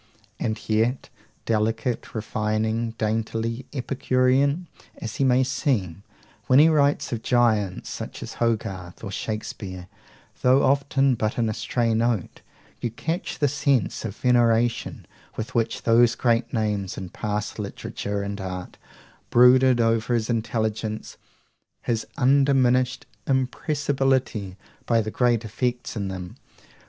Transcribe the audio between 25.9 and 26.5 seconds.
in them.